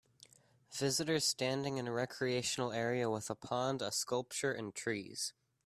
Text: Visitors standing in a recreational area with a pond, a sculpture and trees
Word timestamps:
Visitors 0.73 1.25
standing 1.27 1.77
in 1.77 1.87
a 1.87 1.91
recreational 1.91 2.71
area 2.71 3.07
with 3.07 3.29
a 3.29 3.35
pond, 3.35 3.83
a 3.83 3.91
sculpture 3.91 4.51
and 4.51 4.73
trees 4.73 5.31